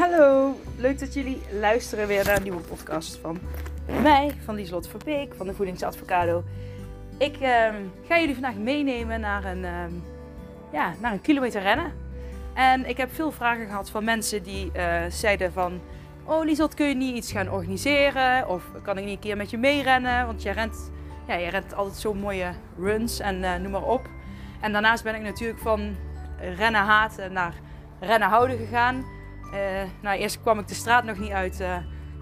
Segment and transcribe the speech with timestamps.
[0.00, 0.56] hallo.
[0.76, 3.40] Leuk dat jullie luisteren weer naar een nieuwe podcast van
[4.02, 6.44] mij, van Lieslot Verbeek, van de Voedingsadvocado.
[7.18, 7.74] Ik ehm,
[8.06, 9.92] ga jullie vandaag meenemen naar een, ehm,
[10.72, 11.92] ja, naar een kilometer rennen.
[12.54, 15.80] En ik heb veel vragen gehad van mensen die eh, zeiden van...
[16.24, 18.48] Oh Lieslot, kun je niet iets gaan organiseren?
[18.48, 20.26] Of kan ik niet een keer met je meerennen?
[20.26, 20.90] Want jij rent,
[21.26, 24.08] ja, jij rent altijd zo mooie runs en eh, noem maar op.
[24.60, 25.96] En daarnaast ben ik natuurlijk van
[26.56, 27.54] rennen haten naar
[28.00, 29.18] rennen houden gegaan.
[29.52, 31.76] Uh, nou, eerst kwam ik de straat nog niet uit uh,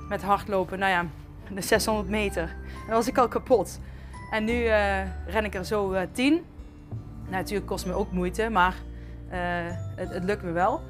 [0.09, 0.79] met hardlopen.
[0.79, 1.07] Nou ja,
[1.55, 2.43] de 600 meter.
[2.43, 3.81] En dan was ik al kapot.
[4.31, 6.33] En nu uh, ren ik er zo 10.
[6.33, 8.75] Nou, natuurlijk kost me ook moeite, maar
[9.95, 10.83] het, het, lukt me wel.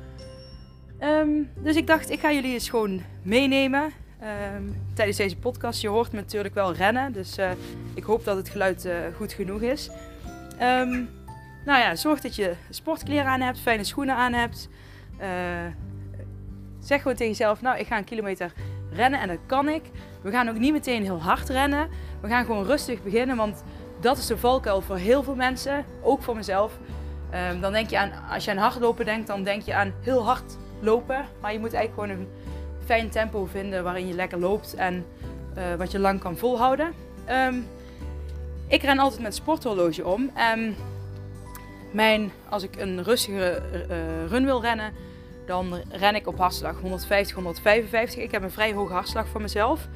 [1.00, 3.92] Um, dus ik dacht, ik ga jullie eens gewoon meenemen
[4.54, 5.80] um, tijdens deze podcast.
[5.80, 7.38] Je hoort me natuurlijk wel rennen, dus
[7.94, 9.90] ik hoop dat het geluid goed genoeg is.
[10.62, 11.08] Um,
[11.64, 14.68] nou ja, zorg dat je sportkleren aan hebt, fijne schoenen aan hebt.
[16.88, 18.52] Zeg gewoon tegen jezelf, nou ik ga een kilometer
[18.90, 19.82] rennen en dat kan ik.
[20.22, 21.88] We gaan ook niet meteen heel hard rennen.
[22.20, 23.64] We gaan gewoon rustig beginnen, want
[24.00, 26.78] dat is de valkuil voor heel veel mensen, ook voor mezelf.
[27.52, 30.24] Um, dan denk je aan, als je aan hardlopen denkt, dan denk je aan heel
[30.24, 31.24] hard lopen.
[31.40, 32.32] Maar je moet eigenlijk gewoon een
[32.84, 35.04] fijn tempo vinden waarin je lekker loopt en
[35.56, 36.92] uh, wat je lang kan volhouden.
[37.30, 37.66] Um,
[38.66, 40.30] ik ren altijd met sporthorloge om.
[40.34, 40.76] En
[41.92, 44.92] mijn, als ik een rustige uh, run wil rennen,
[45.48, 48.22] dan ren ik op hartslag 150, 155.
[48.22, 49.88] Ik heb een vrij hoge hartslag voor mezelf.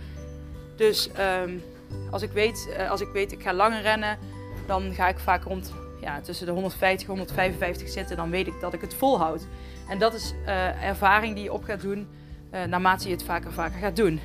[0.77, 1.11] Dus
[1.45, 1.63] um,
[2.11, 4.19] als, ik weet, uh, als ik weet ik ga langer rennen,
[4.67, 8.17] dan ga ik vaak rond ja, tussen de 150 en 155 zitten.
[8.17, 9.47] Dan weet ik dat ik het volhoud.
[9.89, 12.09] En dat is uh, ervaring die je op gaat doen
[12.55, 14.21] uh, naarmate je het vaker vaker gaat doen.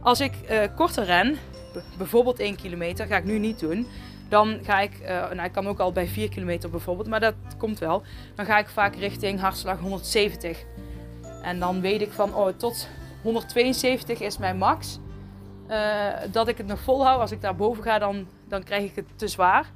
[0.00, 0.32] Als ik
[0.76, 1.38] korter ren,
[1.98, 3.86] bijvoorbeeld 1 kilometer, ga ik nu niet doen.
[4.28, 7.34] Dan ga ik, uh, nou ik kan ook al bij 4 kilometer bijvoorbeeld, maar dat
[7.58, 8.02] komt wel.
[8.34, 10.64] Dan ga ik vaak richting hartslag 170.
[11.42, 12.88] En dan weet ik van, oh tot
[13.22, 14.98] 172 is mijn max.
[15.70, 17.20] Uh, dat ik het nog volhoud.
[17.20, 19.70] Als ik daar boven ga, dan, dan krijg ik het te zwaar.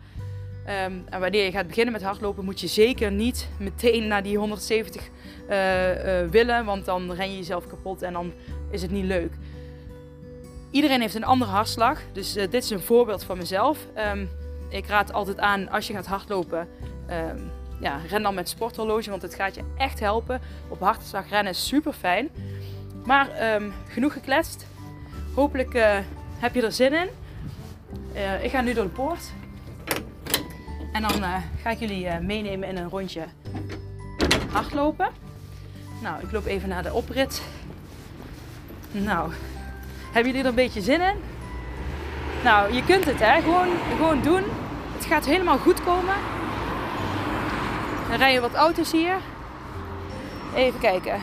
[0.86, 4.38] Um, en wanneer je gaat beginnen met hardlopen, moet je zeker niet meteen naar die
[4.38, 5.02] 170
[5.50, 6.64] uh, uh, willen.
[6.64, 8.32] Want dan ren je jezelf kapot en dan
[8.70, 9.32] is het niet leuk.
[10.70, 12.00] Iedereen heeft een andere hartslag.
[12.12, 13.78] Dus dit is een voorbeeld van mezelf.
[14.12, 14.28] Um,
[14.68, 16.68] ik raad altijd aan als je gaat hardlopen.
[17.10, 20.40] Um, ja, ren dan met sporthorloge, want het gaat je echt helpen.
[20.68, 22.28] Op hartslag rennen is super fijn.
[23.04, 24.66] Maar um, genoeg gekletst.
[25.34, 25.98] Hopelijk uh,
[26.38, 27.08] heb je er zin in.
[28.14, 29.32] Uh, ik ga nu door de poort.
[30.92, 31.22] En dan
[31.62, 33.24] ga ik jullie meenemen in een rondje
[34.50, 35.08] hardlopen.
[36.02, 37.42] Nou, ik loop even naar de oprit.
[38.90, 39.32] Nou,
[40.18, 41.16] hebben jullie er een beetje zin in?
[42.44, 43.40] Nou, je kunt het hè.
[43.40, 44.42] Gewoon, gewoon doen.
[44.94, 46.14] Het gaat helemaal goed komen.
[48.08, 49.16] Dan rijden wat auto's hier.
[50.54, 51.14] Even kijken.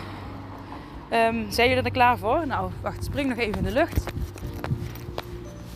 [1.11, 2.47] Um, zijn jullie er klaar voor?
[2.47, 3.03] Nou, wacht.
[3.03, 4.03] Spring nog even in de lucht.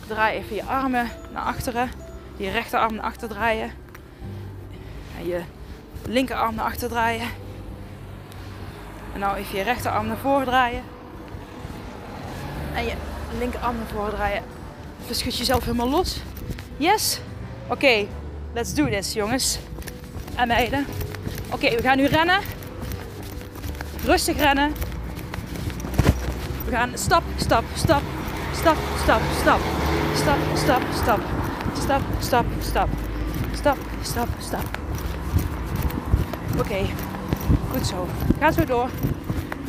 [0.06, 1.90] Draai even je armen naar achteren.
[2.36, 3.70] Je rechterarm naar achter draaien.
[5.18, 5.40] En je
[6.06, 7.28] linkerarm naar achter draaien.
[9.12, 10.82] En nou even je rechterarm naar voren draaien.
[12.74, 12.92] En je
[13.38, 14.42] linkerarm naar voren draaien.
[15.02, 16.20] Even schud jezelf helemaal los.
[16.76, 17.20] Yes?
[17.68, 18.06] Oké,
[18.52, 19.58] let's do this jongens.
[20.34, 20.86] En meiden.
[21.50, 22.40] Oké, we gaan nu rennen.
[24.04, 24.72] Rustig rennen.
[26.64, 28.02] We gaan stap, stap, stap,
[28.54, 29.60] stap, stap, stap.
[30.14, 31.20] Stap, stap, stap.
[31.74, 32.88] Stap, stap, stap.
[33.54, 34.78] Stap, stap, stap.
[36.58, 36.86] Oké,
[37.70, 38.06] goed zo.
[38.38, 38.88] Ga zo door.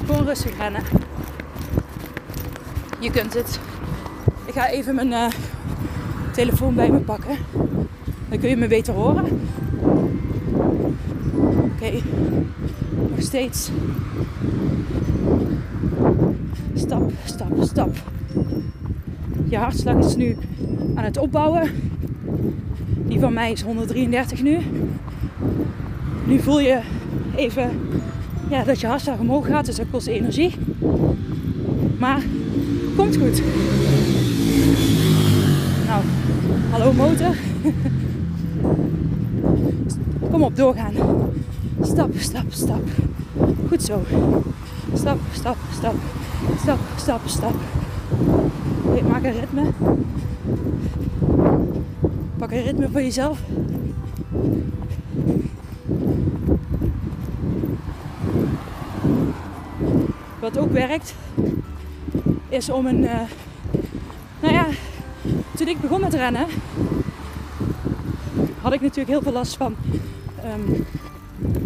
[0.06, 0.84] Gewoon rustig rennen.
[3.02, 3.60] Je kunt het.
[4.46, 5.28] Ik ga even mijn uh,
[6.34, 7.38] telefoon bij me pakken.
[8.30, 9.26] Dan kun je me beter horen.
[11.62, 11.92] Oké,
[13.10, 13.70] nog steeds.
[16.74, 17.96] Stap, stap, stap.
[19.50, 20.38] Je hartslag is nu
[20.96, 21.72] aan het opbouwen.
[23.08, 24.58] Die van mij is 133 nu.
[26.26, 26.80] Nu voel je
[27.36, 27.70] even
[28.50, 30.56] ja, dat je hartslag omhoog gaat, dus dat kost energie.
[31.98, 32.22] Maar
[33.02, 33.42] komt goed.
[35.86, 36.04] Nou,
[36.72, 37.36] hallo motor.
[40.32, 40.94] Kom op, doorgaan.
[41.82, 42.82] Stap, stap, stap.
[43.68, 44.02] Goed zo.
[44.94, 45.96] Stap, stap, stap.
[46.60, 47.54] Stap, stap, stap.
[49.08, 49.72] Maak een ritme.
[52.38, 53.40] Pak een ritme voor jezelf.
[60.40, 61.16] Wat ook werkt,
[62.52, 63.04] is om een.
[63.04, 63.22] Uh,
[64.40, 64.68] nou ja,
[65.56, 66.46] toen ik begon met rennen,
[68.62, 69.76] had ik natuurlijk heel veel last van
[70.46, 70.86] um,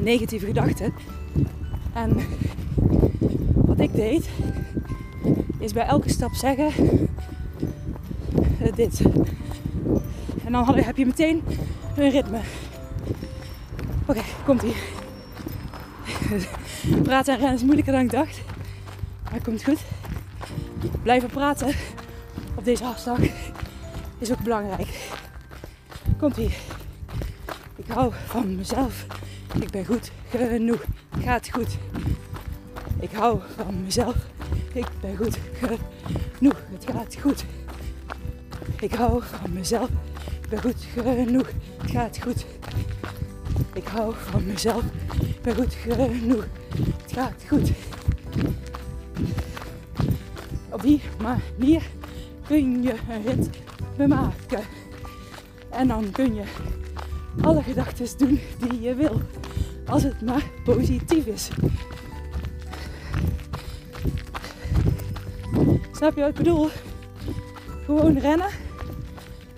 [0.02, 0.94] negatieve gedachten.
[1.94, 2.18] En
[3.54, 4.30] Wat ik deed,
[5.60, 6.72] is bij elke stap zeggen
[8.62, 9.02] uh, dit.
[10.46, 11.44] En dan heb je meteen
[11.96, 12.40] een ritme.
[14.06, 14.76] Oké, komt ie.
[17.04, 18.42] praten en rennen is moeilijker dan ik dacht.
[19.24, 19.80] Maar het komt goed.
[21.06, 21.76] Blijven praten
[22.56, 23.20] op deze afslag
[24.18, 25.10] is ook belangrijk.
[26.18, 26.50] Komt ie.
[27.76, 29.06] Ik hou van mezelf.
[29.60, 30.84] Ik ben goed genoeg.
[31.24, 31.78] Gaat goed.
[33.00, 34.16] Ik hou van mezelf.
[34.74, 36.62] Ik ben goed genoeg.
[36.72, 37.46] Het gaat goed.
[38.80, 39.90] Ik hou van mezelf.
[40.42, 41.48] Ik ben goed genoeg.
[41.82, 42.46] Het gaat goed.
[43.74, 44.84] Ik hou van mezelf.
[45.22, 46.46] Ik ben goed genoeg.
[47.04, 47.72] Het gaat goed.
[50.86, 51.82] Die manier
[52.48, 53.50] kun je een rit
[53.98, 54.62] bemaken.
[55.70, 56.44] En dan kun je
[57.42, 59.22] alle gedachten doen die je wil.
[59.86, 61.50] Als het maar positief is.
[65.92, 66.70] Snap je wat ik bedoel?
[67.86, 68.50] Gewoon rennen.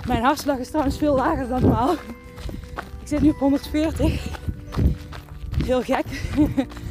[0.06, 1.94] Mijn hartslag is trouwens veel lager dan normaal.
[3.02, 4.28] Ik zit nu op 140.
[5.66, 6.06] Heel gek.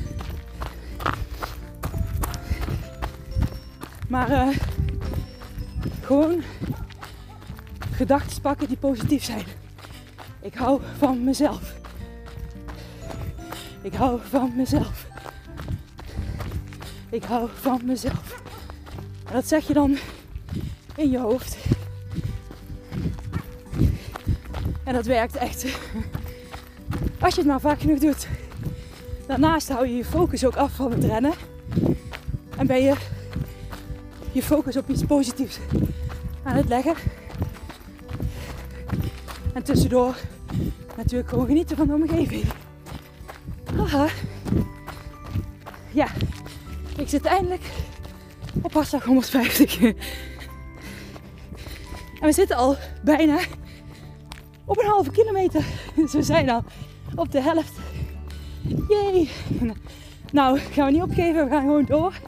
[4.16, 4.56] maar uh,
[6.02, 6.42] gewoon
[7.92, 9.44] gedachten pakken die positief zijn.
[10.40, 11.74] Ik hou van mezelf.
[13.82, 15.06] Ik hou van mezelf.
[17.10, 18.42] Ik hou van mezelf.
[19.26, 19.96] En dat zeg je dan
[20.96, 21.56] in je hoofd.
[24.84, 25.64] En dat werkt echt.
[27.20, 28.28] Als je het maar vaak genoeg doet.
[29.26, 31.32] Daarnaast hou je je focus ook af van het rennen.
[32.56, 33.14] En ben je
[34.36, 35.58] je focus op iets positiefs
[36.42, 36.94] aan het leggen.
[39.52, 40.16] En tussendoor
[40.96, 42.44] natuurlijk gewoon genieten van de omgeving.
[43.76, 44.06] Haha.
[45.92, 46.06] Ja,
[46.96, 47.62] ik zit eindelijk
[48.62, 49.80] op hartslag 150.
[49.80, 49.94] En
[52.20, 53.38] we zitten al bijna
[54.64, 55.64] op een halve kilometer.
[55.94, 56.64] Dus we zijn al
[57.14, 57.72] op de helft.
[58.88, 59.30] Jee.
[60.32, 62.20] Nou, gaan we niet opgeven, we gaan gewoon door.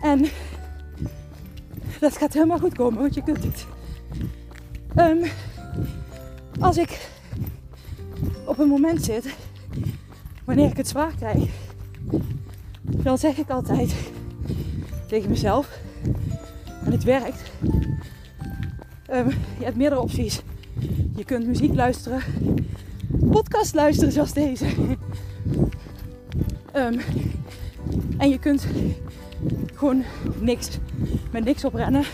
[0.00, 0.26] En
[2.00, 3.66] dat gaat helemaal goed komen, want je kunt het.
[4.96, 5.30] Um,
[6.60, 7.08] als ik
[8.44, 9.36] op een moment zit,
[10.44, 11.50] wanneer ik het zwaar krijg,
[12.82, 13.94] dan zeg ik altijd
[15.08, 15.78] tegen mezelf,
[16.84, 17.50] en het werkt,
[19.12, 19.28] um,
[19.58, 20.42] je hebt meerdere opties.
[21.16, 22.20] Je kunt muziek luisteren,
[23.30, 24.66] podcast luisteren zoals deze.
[26.74, 27.00] um,
[28.18, 28.66] en je kunt
[29.74, 30.02] gewoon
[30.40, 30.68] niks,
[31.30, 32.04] met niks oprennen.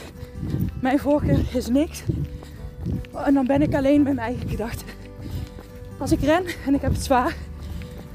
[0.81, 2.03] Mijn voorkeur is niks.
[3.15, 4.87] En dan ben ik alleen met mijn eigen gedachten.
[5.99, 7.37] Als ik ren en ik heb het zwaar,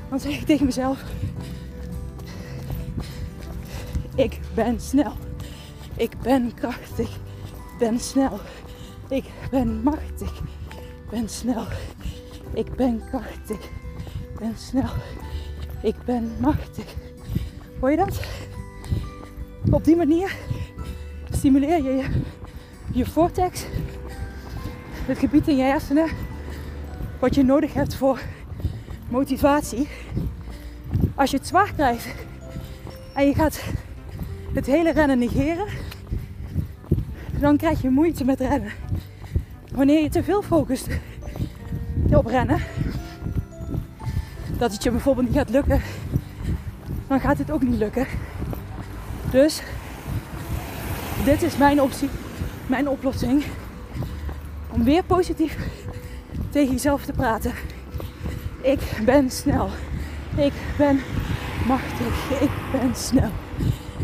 [0.10, 1.04] dan zeg ik tegen mezelf:
[4.16, 5.14] Ik ben snel.
[5.96, 7.10] Ik ben krachtig.
[7.10, 8.40] Ik ben snel.
[9.10, 10.38] Ik ben machtig.
[10.38, 11.66] Ik ben snel.
[12.54, 13.60] Ik ben krachtig.
[14.32, 14.90] Ik ben snel.
[15.82, 16.94] Ik ben machtig.
[17.80, 18.20] Hoor je dat?
[19.70, 20.36] Op die manier
[21.48, 22.04] stimuleer je
[22.92, 23.66] je, vortex
[25.06, 26.10] het gebied in je hersenen
[27.20, 28.20] wat je nodig hebt voor
[29.10, 29.88] motivatie.
[31.16, 32.08] Als je het zwaar krijgt
[33.14, 33.64] en je gaat
[34.54, 35.68] het hele rennen negeren,
[37.40, 38.72] dan krijg je moeite met rennen.
[39.72, 40.88] Wanneer je te veel focust
[42.12, 42.60] op rennen,
[44.58, 45.82] dat het je bijvoorbeeld niet gaat lukken,
[47.08, 48.06] dan gaat het ook niet lukken.
[49.32, 49.62] Dus
[51.28, 52.10] dit is mijn optie,
[52.68, 53.44] mijn oplossing
[54.70, 55.58] om weer positief
[56.50, 57.52] tegen jezelf te praten.
[58.62, 59.70] Ik ben snel.
[60.36, 61.00] Ik ben
[61.68, 62.42] machtig.
[62.42, 63.30] Ik ben snel.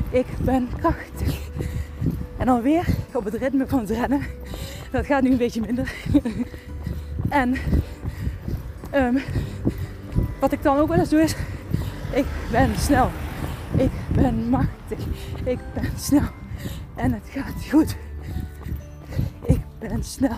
[0.10, 1.38] Ik ben krachtig.
[2.38, 4.22] En dan weer op het ritme van het rennen.
[4.92, 5.94] Dat gaat nu een beetje minder.
[7.30, 7.56] en
[8.96, 9.22] um,
[10.40, 11.36] wat ik dan ook wel eens doe is,
[12.14, 13.10] ik ben snel.
[13.78, 15.00] Ik ben machtig.
[15.44, 16.42] Ik ben snel.
[16.96, 17.96] En het gaat goed.
[19.46, 20.38] Ik ben snel.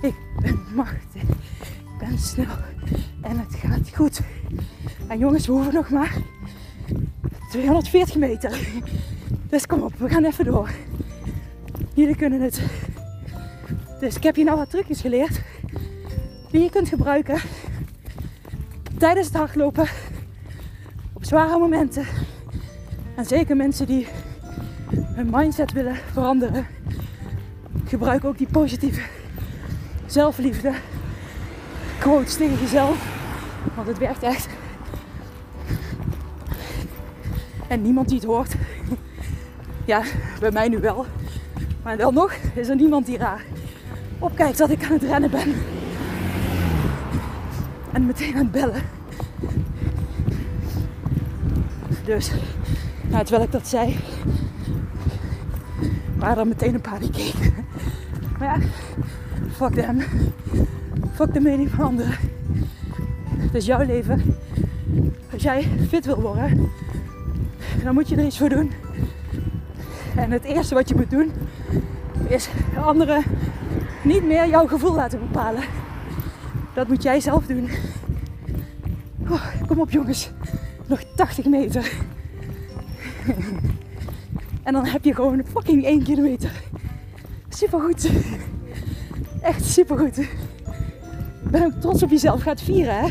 [0.00, 1.22] Ik ben machtig.
[1.22, 2.56] Ik ben snel.
[3.20, 4.20] En het gaat goed.
[5.08, 6.16] En jongens, we hoeven nog maar
[7.50, 8.58] 240 meter.
[9.48, 10.70] Dus kom op, we gaan even door.
[11.94, 12.62] Jullie kunnen het.
[14.00, 15.40] Dus ik heb hier nou wat trucjes geleerd.
[16.50, 17.40] Die je kunt gebruiken
[18.98, 19.86] tijdens het hardlopen.
[21.12, 22.06] Op zware momenten.
[23.16, 24.06] En zeker mensen die
[25.14, 26.66] hun mindset willen veranderen.
[27.84, 29.00] Gebruik ook die positieve
[30.06, 30.72] zelfliefde.
[31.98, 33.06] Quotes tegen jezelf.
[33.74, 34.48] Want het werkt echt.
[37.68, 38.54] En niemand die het hoort.
[39.84, 40.02] Ja,
[40.40, 41.06] bij mij nu wel.
[41.82, 43.44] Maar wel nog is er niemand die raar
[44.24, 45.54] opkijkt dat ik aan het rennen ben.
[47.92, 48.82] En meteen aan het bellen.
[52.04, 52.30] Dus,
[53.08, 53.96] nou, terwijl ik dat zei,
[56.24, 57.34] waren er meteen een paar die.
[58.38, 58.66] Maar ja,
[59.52, 60.02] fuck them.
[61.14, 62.14] Fuck de mening van anderen.
[63.36, 64.36] Het is jouw leven.
[65.32, 66.70] Als jij fit wil worden,
[67.82, 68.70] dan moet je er iets voor doen.
[70.16, 71.32] En het eerste wat je moet doen,
[72.28, 72.48] is
[72.84, 73.22] anderen
[74.02, 75.62] niet meer jouw gevoel laten bepalen.
[76.74, 77.70] Dat moet jij zelf doen.
[79.28, 80.30] Oh, kom op jongens,
[80.86, 81.92] nog 80 meter.
[84.64, 86.50] En dan heb je gewoon fucking 1 kilometer.
[87.48, 88.10] Supergoed.
[89.40, 90.18] Echt supergoed.
[90.18, 92.42] Ik ben ook trots op jezelf.
[92.42, 93.08] Ga het vieren hè.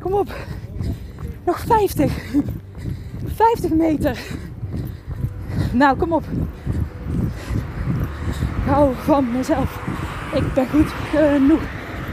[0.00, 0.34] Kom op.
[1.44, 2.12] Nog 50.
[3.34, 4.18] 50 meter.
[5.72, 6.24] Nou, kom op.
[8.66, 9.80] Hou van mezelf.
[10.34, 11.62] Ik ben goed genoeg.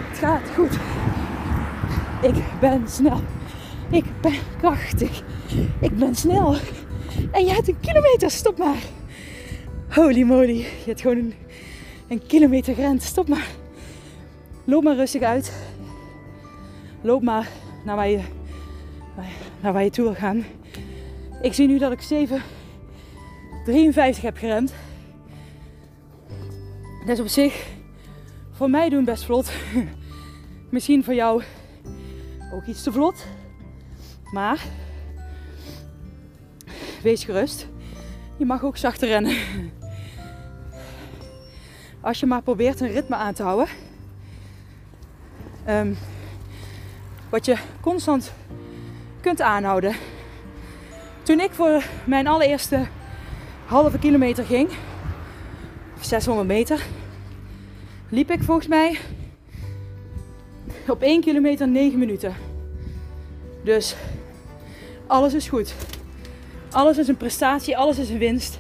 [0.10, 0.78] Het gaat goed.
[2.22, 3.22] Ik ben snel.
[3.90, 5.24] Ik ben krachtig.
[5.80, 6.56] Ik ben snel.
[7.32, 8.32] En je hebt een kilometer.
[8.32, 8.84] Stop maar.
[9.90, 10.58] Holy moly.
[10.58, 11.34] Je hebt gewoon een,
[12.08, 13.06] een kilometer grens.
[13.06, 13.48] Stop maar.
[14.64, 15.54] Loop maar rustig uit.
[17.02, 17.50] Loop maar
[17.86, 18.22] naar waar je,
[19.62, 20.46] naar waar je toe wil gaan.
[21.42, 24.74] Ik zie nu dat ik 7,53 heb geremd.
[27.06, 27.68] Dat is op zich
[28.52, 29.52] voor mij doen best vlot.
[30.70, 31.44] Misschien voor jou
[32.54, 33.26] ook iets te vlot.
[34.32, 34.66] Maar
[37.02, 37.68] wees gerust.
[38.38, 39.36] Je mag ook zachter rennen.
[42.02, 43.68] Als je maar probeert een ritme aan te houden.
[45.70, 45.98] Um,
[47.30, 48.32] wat je constant
[49.22, 49.96] kunt aanhouden.
[51.24, 52.88] Toen ik voor mijn allereerste
[53.66, 54.70] halve kilometer ging,
[56.00, 56.86] 600 meter,
[58.10, 58.98] liep ik volgens mij
[60.88, 62.36] op 1 kilometer 9 minuten.
[63.64, 63.96] Dus
[65.08, 65.74] alles is goed.
[66.72, 68.60] Alles is een prestatie, alles is een winst.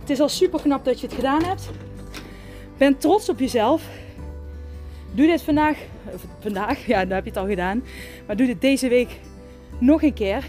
[0.00, 1.70] Het is al super knap dat je het gedaan hebt.
[2.78, 3.82] Ben trots op jezelf.
[5.12, 5.78] Doe dit vandaag,
[6.40, 7.84] vandaag, ja, dan heb je het al gedaan.
[8.26, 9.20] Maar doe dit deze week
[9.78, 10.44] nog een keer.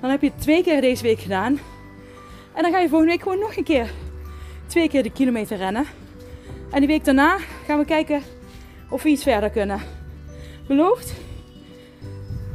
[0.00, 1.58] Dan heb je het twee keer deze week gedaan.
[2.54, 3.90] En dan ga je volgende week gewoon nog een keer
[4.66, 5.86] twee keer de kilometer rennen.
[6.70, 8.22] En die week daarna gaan we kijken
[8.90, 9.80] of we iets verder kunnen.
[10.66, 11.12] Beloofd?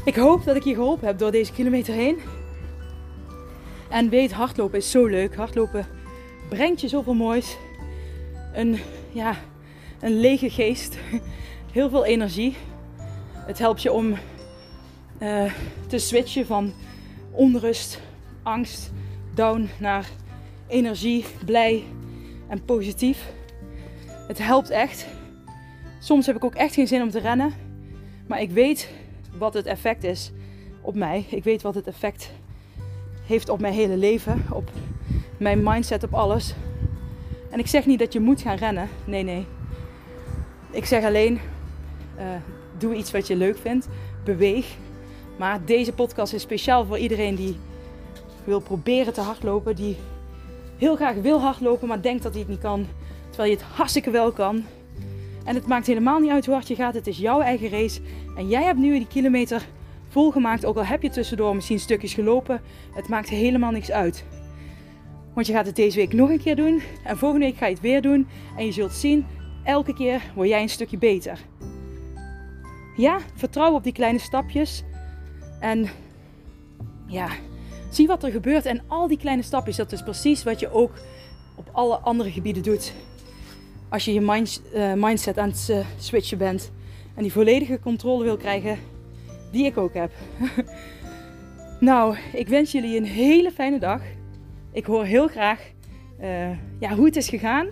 [0.04, 2.20] Ik hoop dat ik je geholpen heb door deze kilometer heen.
[3.90, 5.36] En weet, hardlopen is zo leuk.
[5.36, 5.88] Hardlopen
[6.50, 7.58] brengt je zoveel moois.
[8.54, 8.80] Een,
[9.12, 9.36] ja,
[10.00, 10.98] een lege geest.
[11.72, 12.56] Heel veel energie.
[13.34, 14.16] Het helpt je om
[15.20, 15.54] uh,
[15.88, 16.74] te switchen van
[17.32, 18.02] onrust,
[18.44, 18.92] angst,
[19.34, 20.10] down naar
[20.68, 21.84] energie, blij
[22.48, 23.32] en positief.
[24.28, 25.08] Het helpt echt.
[26.00, 27.54] Soms heb ik ook echt geen zin om te rennen.
[28.28, 28.90] Maar ik weet
[29.38, 30.32] wat het effect is
[30.82, 31.26] op mij.
[31.30, 32.32] Ik weet wat het effect
[33.30, 34.46] heeft op mijn hele leven.
[34.52, 34.70] Op
[35.38, 36.56] mijn mindset, op alles.
[37.50, 38.90] En ik zeg niet dat je moet gaan rennen.
[39.06, 39.46] Nee, nee.
[40.72, 41.40] Ik zeg alleen,
[42.18, 42.24] uh,
[42.78, 43.88] doe iets wat je leuk vindt.
[44.24, 44.76] Beweeg.
[45.38, 47.58] Maar deze podcast is speciaal voor iedereen die
[48.44, 49.76] wil proberen te hardlopen.
[49.76, 49.98] Die
[50.78, 52.88] heel graag wil hardlopen, maar denkt dat hij het niet kan.
[53.28, 54.64] Terwijl je het hartstikke wel kan.
[55.44, 56.94] En het maakt helemaal niet uit hoe hard je gaat.
[56.94, 58.02] Het is jouw eigen race.
[58.36, 59.68] En jij hebt nu die kilometer
[60.10, 60.66] volgemaakt.
[60.66, 62.62] Ook al heb je tussendoor misschien stukjes gelopen.
[62.94, 64.24] Het maakt helemaal niks uit.
[65.34, 66.82] Want je gaat het deze week nog een keer doen.
[67.04, 68.28] En volgende week ga je het weer doen.
[68.58, 69.26] En je zult zien,
[69.64, 71.40] elke keer word jij een stukje beter.
[72.96, 74.84] Ja, vertrouw op die kleine stapjes.
[75.60, 75.90] En
[77.08, 77.30] ja,
[77.90, 78.66] zie wat er gebeurt.
[78.66, 80.92] En al die kleine stapjes, dat is precies wat je ook
[81.56, 82.94] op alle andere gebieden doet.
[83.90, 84.20] Als je je
[84.74, 86.72] uh, mindset aan het uh, switchen bent.
[87.16, 88.78] En die volledige controle wil krijgen,
[89.52, 90.12] die ik ook heb.
[91.80, 94.02] nou, ik wens jullie een hele fijne dag.
[94.72, 95.72] Ik hoor heel graag
[96.22, 97.68] uh, ja, hoe het is gegaan.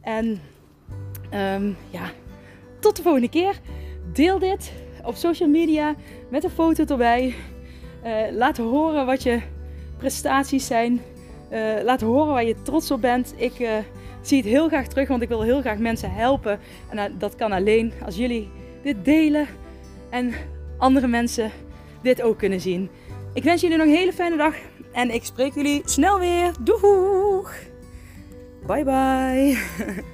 [0.00, 0.40] En
[1.34, 2.10] um, ja,
[2.80, 3.60] tot de volgende keer.
[4.12, 4.72] Deel dit
[5.04, 5.94] op social media
[6.30, 7.34] met een foto erbij.
[8.04, 9.40] Uh, laat horen wat je
[9.96, 11.00] prestaties zijn.
[11.52, 13.34] Uh, laat horen waar je trots op bent.
[13.36, 13.52] Ik
[14.22, 16.58] zie het heel graag terug, want ik wil heel graag mensen helpen.
[16.88, 18.50] En dat kan alleen als jullie
[18.82, 19.46] dit delen
[20.10, 20.32] en
[20.82, 21.50] andere mensen
[22.02, 22.90] dit ook kunnen zien.
[23.34, 24.54] Ik wens jullie nog een hele fijne dag
[24.92, 26.52] en ik spreek jullie snel weer.
[26.60, 27.54] Doeg!
[28.66, 29.58] Bye bye!